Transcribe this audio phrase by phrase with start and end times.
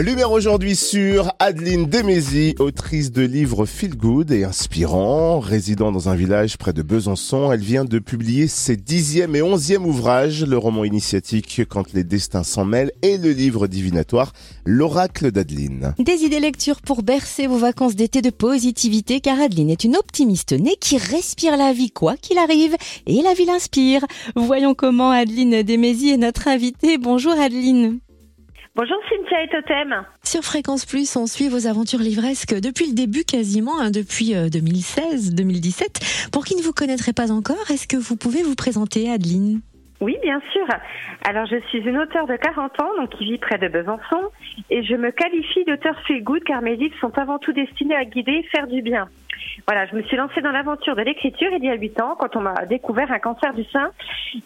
[0.00, 5.40] Lumière aujourd'hui sur Adeline Demézy, autrice de livres feel good et inspirants.
[5.40, 9.84] Résidant dans un village près de Besançon, elle vient de publier ses dixième et onzième
[9.84, 14.32] ouvrages, le roman initiatique Quand les destins s'en mêlent et le livre divinatoire
[14.64, 15.94] L'oracle d'Adeline.
[15.98, 20.52] Des idées lecture pour bercer vos vacances d'été de positivité car Adeline est une optimiste
[20.52, 22.76] née qui respire la vie quoi qu'il arrive
[23.06, 24.06] et la vie l'inspire.
[24.36, 26.98] Voyons comment Adeline Demézy est notre invitée.
[26.98, 27.98] Bonjour Adeline.
[28.80, 30.04] Bonjour Cynthia et Totem.
[30.22, 35.82] Sur Fréquence Plus, on suit vos aventures livresques depuis le début quasiment, hein, depuis 2016-2017.
[35.82, 39.62] Euh, Pour qui ne vous connaîtrait pas encore, est-ce que vous pouvez vous présenter Adeline?
[40.00, 40.64] Oui, bien sûr.
[41.28, 44.30] Alors, je suis une auteure de 40 ans, donc qui vit près de Besançon,
[44.70, 48.04] et je me qualifie d'auteur feel good car mes livres sont avant tout destinés à
[48.04, 49.08] guider et faire du bien.
[49.66, 52.36] Voilà, je me suis lancée dans l'aventure de l'écriture il y a 8 ans quand
[52.36, 53.90] on m'a découvert un cancer du sein.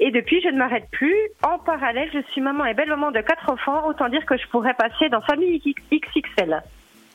[0.01, 1.17] Et depuis, je ne m'arrête plus.
[1.43, 3.87] En parallèle, je suis maman et belle maman de quatre enfants.
[3.87, 6.63] Autant dire que je pourrais passer dans famille XXL.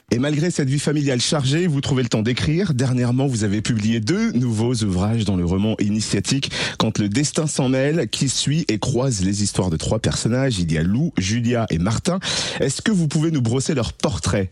[0.09, 2.73] Et malgré cette vie familiale chargée, vous trouvez le temps d'écrire.
[2.73, 7.67] Dernièrement, vous avez publié deux nouveaux ouvrages dans le roman initiatique Quand le destin s'en
[7.67, 10.59] mêle, qui suit et croise les histoires de trois personnages.
[10.59, 12.19] Il y a Lou, Julia et Martin.
[12.61, 14.49] Est-ce que vous pouvez nous brosser leur portrait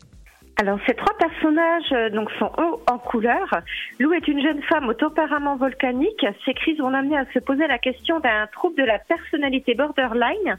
[0.58, 3.62] alors ces trois personnages euh, donc sont hauts en couleur.
[4.00, 6.26] Lou est une jeune femme au tempérament volcanique.
[6.46, 10.58] Ses crises vont l'amener à se poser la question d'un trouble de la personnalité borderline.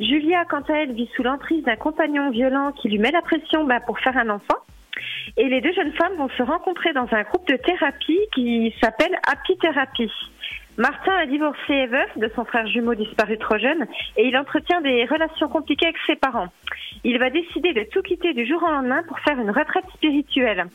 [0.00, 3.64] Julia, quant à elle, vit sous l'emprise d'un compagnon violent qui lui met la pression
[3.64, 4.58] bah, pour faire un enfant.
[5.36, 9.16] Et les deux jeunes femmes vont se rencontrer dans un groupe de thérapie qui s'appelle
[9.26, 10.10] Happy Therapy.
[10.78, 14.80] Martin a divorcé et veuf de son frère jumeau disparu trop jeune et il entretient
[14.80, 16.48] des relations compliquées avec ses parents.
[17.02, 20.66] Il va décider de tout quitter du jour au lendemain pour faire une retraite spirituelle.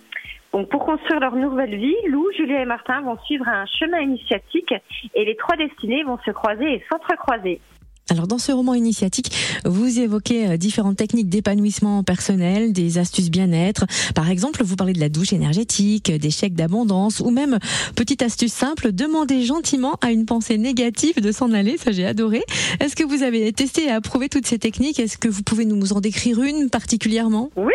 [0.51, 4.73] Donc, pour construire leur nouvelle vie, Lou, Julia et Martin vont suivre un chemin initiatique
[5.15, 7.59] et les trois destinées vont se croiser et s'entrecroiser.
[8.09, 9.31] Alors dans ce roman initiatique,
[9.63, 13.85] vous évoquez euh, différentes techniques d'épanouissement personnel, des astuces bien-être.
[14.13, 17.59] Par exemple, vous parlez de la douche énergétique, des chèques d'abondance ou même,
[17.95, 21.77] petite astuce simple, demander gentiment à une pensée négative de s'en aller.
[21.77, 22.43] Ça, j'ai adoré.
[22.81, 24.99] Est-ce que vous avez testé et approuvé toutes ces techniques?
[24.99, 27.51] Est-ce que vous pouvez nous en décrire une particulièrement?
[27.55, 27.73] Oui,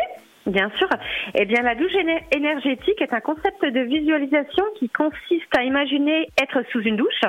[0.49, 0.89] Bien sûr.
[1.35, 1.93] Eh bien, la douche
[2.35, 7.21] énergétique est un concept de visualisation qui consiste à imaginer être sous une douche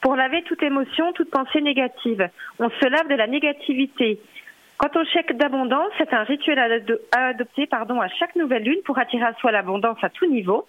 [0.00, 2.28] pour laver toute émotion, toute pensée négative.
[2.60, 4.20] On se lave de la négativité.
[4.76, 6.56] Quant au chèque d'abondance, c'est un rituel
[7.10, 10.64] à adopter pardon, à chaque nouvelle lune pour attirer à soi l'abondance à tout niveau.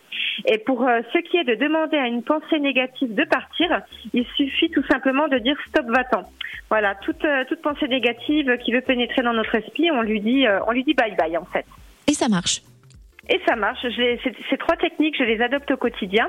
[0.47, 3.81] Et pour euh, ce qui est de demander à une pensée négative de partir,
[4.13, 6.23] il suffit tout simplement de dire stop va-t'en.
[6.71, 10.47] Voilà, toute, euh, toute pensée négative qui veut pénétrer dans notre esprit, on lui dit,
[10.47, 11.65] euh, on lui dit bye bye en fait.
[12.09, 12.63] Et ça marche.
[13.29, 13.79] Et ça marche.
[13.81, 16.27] ces trois techniques, je les adopte au quotidien.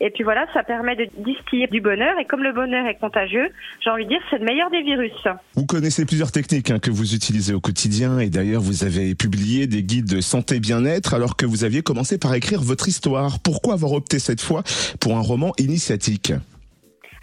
[0.00, 2.18] Et puis voilà, ça permet de distiller du bonheur.
[2.20, 3.48] Et comme le bonheur est contagieux,
[3.84, 5.12] j'ai envie de dire, c'est le meilleur des virus.
[5.54, 8.18] Vous connaissez plusieurs techniques hein, que vous utilisez au quotidien.
[8.18, 12.18] Et d'ailleurs, vous avez publié des guides de santé bien-être alors que vous aviez commencé
[12.18, 13.38] par écrire votre histoire.
[13.38, 14.64] Pourquoi avoir opté cette fois
[15.00, 16.32] pour un roman initiatique?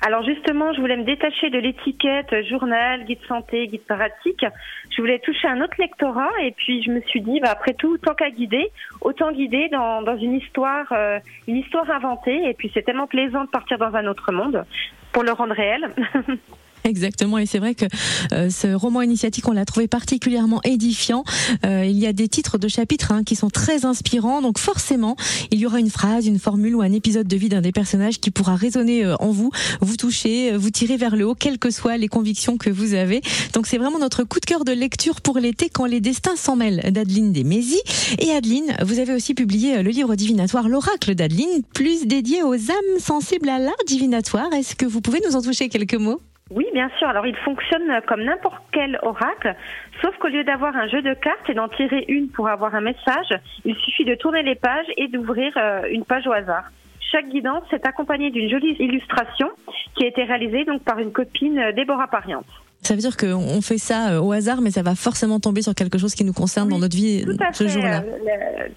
[0.01, 4.45] Alors justement, je voulais me détacher de l'étiquette journal, guide santé, guide pratique.
[4.91, 7.97] Je voulais toucher un autre lectorat et puis je me suis dit, bah, après tout,
[7.97, 8.69] tant qu'à guider,
[9.01, 12.47] autant guider dans, une histoire, euh, une histoire inventée.
[12.47, 14.65] Et puis c'est tellement plaisant de partir dans un autre monde
[15.11, 15.89] pour le rendre réel.
[16.97, 17.85] Exactement, et c'est vrai que
[18.31, 21.25] euh, ce roman initiatique, on l'a trouvé particulièrement édifiant.
[21.65, 25.17] Euh, il y a des titres de chapitres hein, qui sont très inspirants, donc forcément,
[25.51, 28.19] il y aura une phrase, une formule ou un épisode de vie d'un des personnages
[28.19, 31.71] qui pourra résonner euh, en vous, vous toucher, vous tirer vers le haut, quelles que
[31.71, 33.21] soient les convictions que vous avez.
[33.53, 36.55] Donc c'est vraiment notre coup de cœur de lecture pour l'été quand les destins s'en
[36.55, 37.81] mêlent d'Adeline Desmézy.
[38.19, 42.99] Et Adeline, vous avez aussi publié le livre divinatoire L'oracle d'Adeline, plus dédié aux âmes
[42.99, 44.53] sensibles à l'art divinatoire.
[44.53, 46.21] Est-ce que vous pouvez nous en toucher quelques mots?
[46.49, 47.07] Oui, bien sûr.
[47.07, 49.55] Alors, il fonctionne comme n'importe quel oracle,
[50.01, 52.81] sauf qu'au lieu d'avoir un jeu de cartes et d'en tirer une pour avoir un
[52.81, 53.33] message,
[53.65, 56.63] il suffit de tourner les pages et d'ouvrir euh, une page au hasard.
[57.11, 59.49] Chaque guidance est accompagnée d'une jolie illustration
[59.95, 62.45] qui a été réalisée donc par une copine euh, Déborah Pariante.
[62.81, 65.73] Ça veut dire qu'on fait ça euh, au hasard, mais ça va forcément tomber sur
[65.73, 68.03] quelque chose qui nous concerne dans notre vie ce jour-là.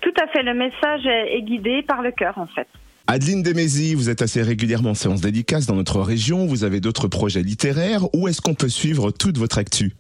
[0.01, 0.43] Tout à fait.
[0.43, 2.67] Le message est guidé par le cœur, en fait.
[3.13, 6.47] Adeline Demézy, vous êtes assez régulièrement en séance dédicace dans notre région.
[6.47, 8.07] Vous avez d'autres projets littéraires.
[8.15, 9.97] Où est-ce qu'on peut suivre toute votre actu?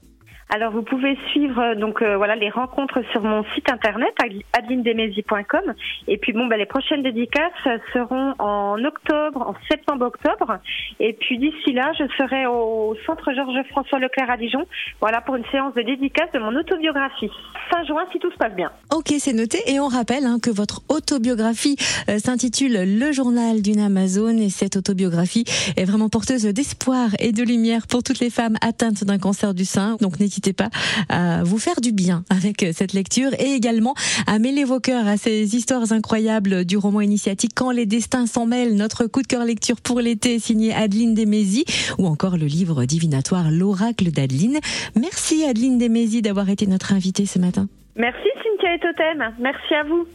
[0.50, 4.14] Alors vous pouvez suivre euh, donc euh, voilà les rencontres sur mon site internet
[4.52, 5.74] adelinedemesi.com
[6.08, 7.52] et puis bon bah, les prochaines dédicaces
[7.92, 10.58] seront en octobre, en septembre-octobre
[10.98, 14.66] et puis d'ici là je serai au centre Georges François Leclerc à Dijon
[15.00, 17.30] voilà pour une séance de dédicace de mon autobiographie.
[17.70, 18.70] fin juin si tout se passe bien.
[18.94, 19.58] Ok, c'est noté.
[19.66, 21.76] Et on rappelle hein, que votre autobiographie
[22.08, 25.44] euh, s'intitule Le journal d'une Amazon et cette autobiographie
[25.76, 29.64] est vraiment porteuse d'espoir et de lumière pour toutes les femmes atteintes d'un cancer du
[29.64, 29.96] sein.
[30.00, 30.18] Donc
[30.52, 30.70] pas
[31.08, 33.94] à vous faire du bien avec cette lecture et également
[34.26, 38.46] à mêler vos cœurs à ces histoires incroyables du roman initiatique Quand les destins s'en
[38.46, 41.64] mêlent, notre coup de cœur lecture pour l'été signé Adeline Desmézy
[41.98, 44.58] ou encore le livre divinatoire L'oracle d'Adeline.
[44.98, 47.68] Merci Adeline Desmézy d'avoir été notre invitée ce matin.
[47.96, 49.34] Merci Cynthia et Totem.
[49.38, 50.06] Merci à vous.